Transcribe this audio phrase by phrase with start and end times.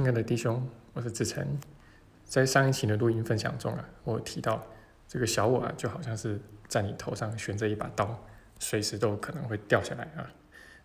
[0.00, 1.46] 亲爱的弟兄，我是志成。
[2.24, 4.64] 在上一期的录音分享中啊，我提到
[5.06, 8.18] 这个小我啊，就好像是在你头上悬着一把刀，
[8.58, 10.24] 随时都可能会掉下来啊。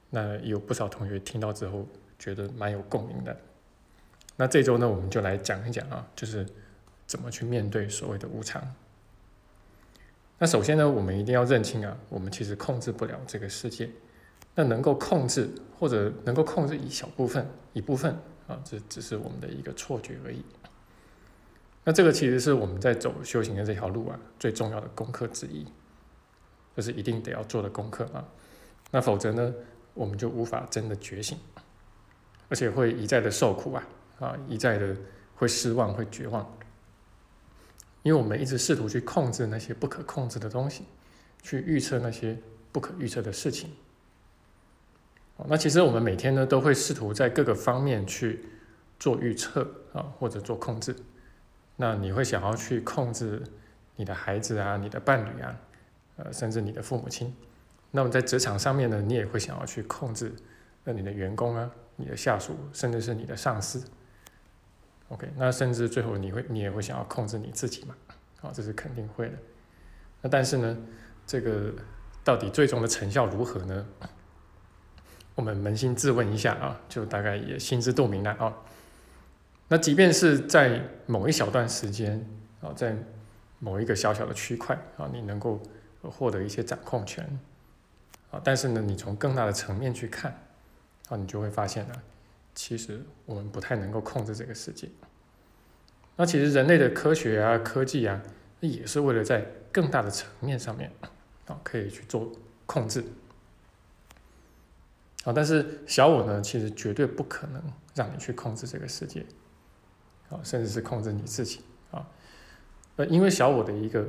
[0.09, 1.87] 那有不少同学听到之后，
[2.19, 3.37] 觉得蛮有共鸣的。
[4.35, 6.45] 那这周呢，我们就来讲一讲啊，就是
[7.07, 8.75] 怎么去面对所谓的无常。
[10.39, 13.89] 那首先呢，我们一定要认清啊，我们其实控制不了这个世界。
[14.55, 20.43] 那能够控制或者能够控制一小部分一部分啊，这只是我们的一个错觉而已。
[21.83, 25.65] 那这个其实是我们在走修行的这条路啊，最重要的功课之一，
[26.75, 28.25] 就是一定得要做的功课啊。
[28.91, 29.53] 那否则呢，
[29.93, 31.37] 我们就无法真的觉醒，
[32.49, 33.87] 而且会一再的受苦啊
[34.19, 34.95] 啊，一再的
[35.35, 36.49] 会失望会绝望，
[38.03, 40.85] 因为我们一直试图去控制那些不可控制的东西，
[41.43, 42.37] 去预测那些
[42.71, 43.69] 不可预测的事情。
[45.47, 48.45] 那其实我们每天呢都会试图在各个方面去
[48.97, 50.95] 做预测啊，或者做控制。
[51.75, 53.43] 那你会想要去控制
[53.97, 55.59] 你的孩子啊、你的伴侣啊，
[56.15, 57.35] 呃，甚至你的父母亲。
[57.91, 60.33] 那么在职场上面呢，你也会想要去控制
[60.85, 63.83] 那你的员工啊、你的下属，甚至是你的上司。
[65.09, 67.95] OK，那甚至最后你会你也会想要控制你自己嘛？
[68.41, 69.33] 啊，这是肯定会的。
[70.21, 70.77] 那但是呢，
[71.27, 71.73] 这个
[72.23, 73.85] 到底最终的成效如何呢？
[75.35, 78.55] 我们扪心自问一下啊，就大概也心知肚明了啊。
[79.67, 82.25] 那即便是在某一小段时间
[82.61, 82.95] 啊，在
[83.59, 85.61] 某一个小小的区块啊，你能够
[86.01, 87.27] 获得一些掌控权
[88.31, 90.31] 啊，但是呢，你从更大的层面去看
[91.09, 91.93] 啊，你就会发现呢，
[92.53, 94.87] 其实我们不太能够控制这个世界。
[96.15, 98.21] 那其实人类的科学啊、科技啊，
[98.61, 100.89] 也是为了在更大的层面上面
[101.47, 102.31] 啊，可以去做
[102.65, 103.03] 控制。
[105.25, 107.61] 啊，但是小我呢，其实绝对不可能
[107.95, 109.25] 让你去控制这个世界，
[110.29, 112.07] 啊，甚至是控制你自己啊，
[112.97, 114.07] 呃，因为小我的一个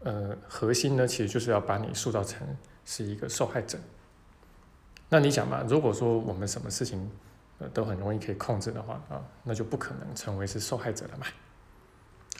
[0.00, 2.44] 呃核心呢，其实就是要把你塑造成
[2.84, 3.78] 是一个受害者。
[5.08, 7.08] 那你想嘛，如果说我们什么事情
[7.58, 11.26] 呃都很容易可以控制的话啊，那就不可能成为是受害者了嘛。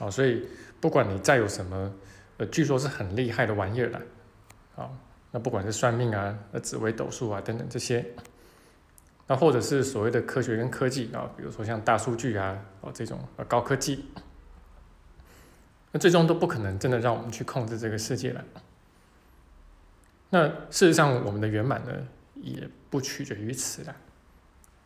[0.04, 0.48] 啊，所以
[0.80, 1.92] 不管你再有什么
[2.38, 4.02] 呃，据说是很厉害的玩意儿了，
[4.74, 4.90] 啊。
[5.36, 8.02] 那不管是算命啊、那紫微斗数啊等等这些，
[9.26, 14.06] 那或者是所谓的科学跟科技啊，比如说像大数据啊哦这种呃高科技，
[15.92, 18.42] 那最终都不可能真的让我们去控制这个世界了。
[20.30, 21.92] 那事实上，我们的圆满呢，
[22.36, 23.94] 也不取决于此的。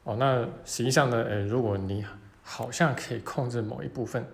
[0.03, 2.05] 哦，那实际上呢，呃，如果你
[2.43, 4.27] 好像可以控制某一部分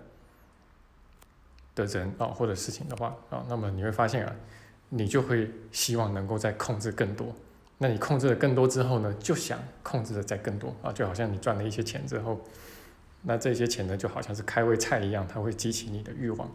[1.75, 4.35] 的人啊或者事情的话啊，那么你会发现啊。
[4.89, 7.35] 你就会希望能够再控制更多，
[7.77, 12.39] 那你控制了更多之后呢，就想控制的再更多啊，就好像你赚了一些钱之后，
[13.23, 16.47] 那这些钱呢就好像是开胃菜一样，它会激起你的欲望，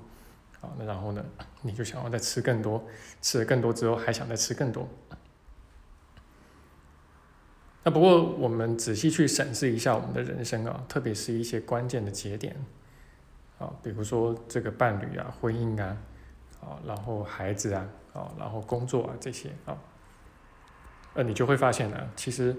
[0.63, 1.23] 啊，那然后呢，
[1.61, 2.83] 你就想要再吃更多，
[3.21, 4.89] 吃了更多之后还想再吃更多。
[7.85, 12.57] 那不过我们仔细去审视一下我们的人生啊，特别是一些关键的节点，
[13.59, 15.97] 啊，比如说这个伴侣啊、婚姻啊，
[16.63, 17.87] 啊，然后孩子啊。
[18.13, 19.77] 啊，然后工作啊这些啊，
[21.15, 22.57] 呃，你就会发现呢，其实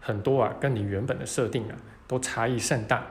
[0.00, 1.76] 很多啊，跟你原本的设定啊，
[2.06, 3.06] 都差异甚大。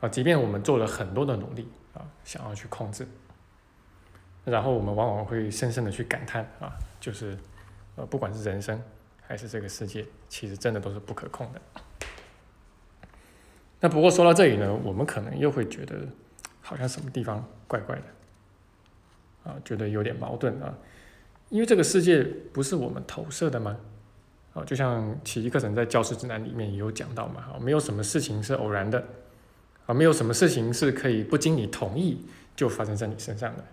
[0.00, 3.06] 啊，即便我们做了很多的努力啊，想要去控制，
[4.44, 7.38] 然后我们往往会深深的去感叹啊，就是
[7.96, 8.78] 呃，不管是人生
[9.22, 11.60] 还是这个世界，其实真的都是不可控的。
[13.80, 16.06] 那不过说到这里呢，我们可能又会觉得
[16.60, 18.02] 好像什么地方怪怪的。
[19.44, 20.76] 啊，觉得有点矛盾啊，
[21.50, 23.78] 因为这个世界不是我们投射的吗？
[24.54, 29.04] 啊，就像奇迹课程在教师指南里面也有讲到嘛，啊，没有什么事情是偶然的，
[29.86, 32.24] 啊，没有什么事情是可以不经你同意
[32.56, 33.64] 就发生在你身上的。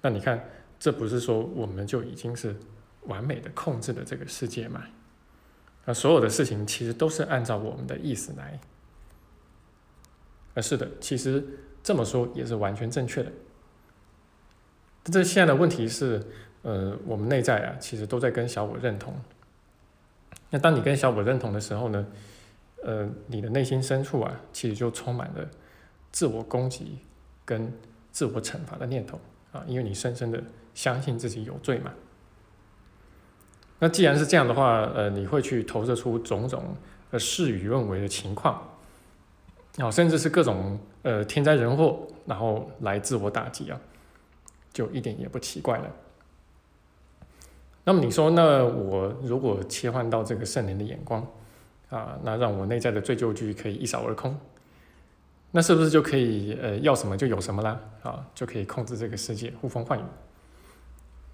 [0.00, 2.56] 那你看，这不是说我们就已经是
[3.02, 4.84] 完美的控制了这个世界吗？
[5.86, 8.60] 啊，所有的事情其实都是按照我们的意思来。
[10.54, 11.44] 啊，是的，其实
[11.82, 13.32] 这么说也是完全正确的。
[15.04, 16.24] 这现在的问题是，
[16.62, 19.14] 呃，我们内在啊，其实都在跟小我认同。
[20.50, 22.06] 那当你跟小我认同的时候呢，
[22.84, 25.48] 呃，你的内心深处啊，其实就充满了
[26.12, 26.98] 自我攻击
[27.44, 27.72] 跟
[28.12, 29.18] 自我惩罚的念头
[29.50, 30.40] 啊，因为你深深的
[30.72, 31.92] 相信自己有罪嘛。
[33.80, 36.76] 那既然是这样的话，呃，你会去投射出种种
[37.10, 38.62] 呃事与愿违的情况，
[39.78, 43.80] 啊，甚至是各种呃天灾人祸，然后来自我打击啊。
[44.72, 45.90] 就一点也不奇怪了。
[47.84, 51.26] 那么你说，那我如果切换到这个圣灵的眼光
[51.90, 54.38] 啊，那让我内在的罪疚句可以一扫而空，
[55.50, 57.80] 那是不是就可以呃要什么就有什么啦？
[58.02, 60.02] 啊，就可以控制这个世界，呼风唤雨。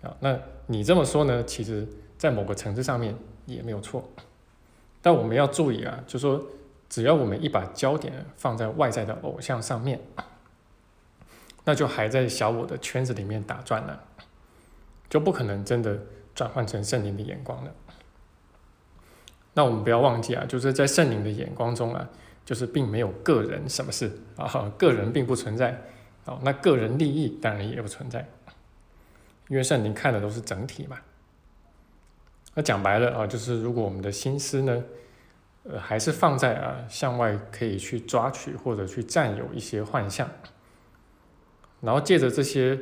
[0.01, 1.45] 啊，那你这么说呢？
[1.45, 1.87] 其实，
[2.17, 3.15] 在某个层次上面
[3.45, 4.03] 也没有错，
[5.03, 6.43] 但我们要注意啊，就说
[6.89, 10.01] 只要我们一把焦点放在外在的偶像上面，
[11.69, 14.03] 那就还在小我的圈子里面打转了，
[15.11, 16.01] 就不可能真的
[16.35, 17.71] 转换成圣灵的眼光了。
[19.53, 22.09] 那我们不要忘记啊，就是在圣灵的眼光中啊，
[22.43, 25.73] 就是并没有个人什么事啊，个人并不存在，
[26.25, 28.27] 啊，那个人利益当然也不存在。
[29.49, 30.97] 因为圣灵看的都是整体嘛，
[32.55, 34.83] 那讲白了啊，就是如果我们的心思呢，
[35.65, 40.27] 呃，还是放在啊向外可以去抓取或者去占有一些幻象，
[41.81, 42.79] 然后借着这些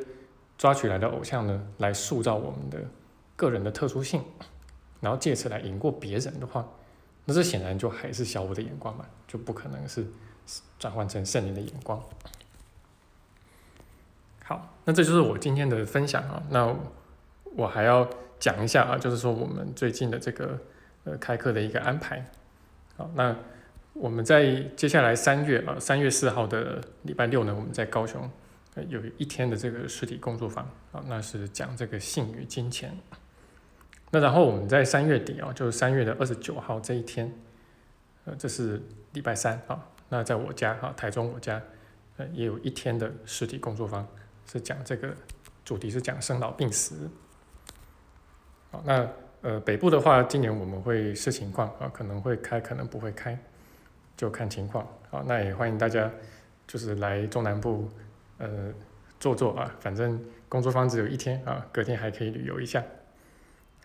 [0.57, 2.79] 抓取来的偶像呢，来塑造我们的
[3.37, 4.23] 个人的特殊性，
[5.01, 6.67] 然后借此来赢过别人的话，
[7.25, 10.07] 那这显然就还是小我的眼光嘛，就不可能是
[10.79, 12.03] 转换成圣灵的眼光。
[14.45, 16.43] 好，那这就是我今天的分享啊。
[16.51, 16.75] 那
[17.57, 18.09] 我还要
[18.39, 20.59] 讲一下啊，就是说我们最近的这个
[21.05, 22.25] 呃开课的一个安排。
[22.97, 23.37] 好，那
[23.93, 28.31] 我们在接下来三月啊，三月四号的礼拜六呢，我们在高雄
[28.85, 32.97] 有一天的这个实体工作坊啊，那是讲这个性与金钱。
[34.11, 37.33] 那然后我们在三月底啊，就是三月的二十九号这一天，
[38.25, 38.81] 呃，这是
[39.13, 39.85] 礼拜三啊。
[40.09, 41.61] 那在我家啊，台中我家
[42.17, 44.07] 呃也有一天的实体工作坊。
[44.49, 45.13] 是讲这个
[45.65, 47.11] 主题是讲生老病死，
[48.71, 49.05] 好，那
[49.41, 53.37] 呃北部的话，今年我们会视情况啊，可能会开，可能不会开，
[54.17, 54.87] 就看情况。
[55.11, 56.09] 好，那也欢迎大家
[56.65, 57.91] 就是来中南部
[58.39, 58.73] 呃
[59.19, 62.85] 做做啊，反正工作方只有一天啊，隔天还可以旅游一下。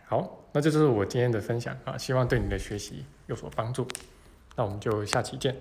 [0.06, 3.88] 好，那这就是我今天的分享啊，希望对你的学习有所帮助。
[4.56, 5.56] 那我们就下期见。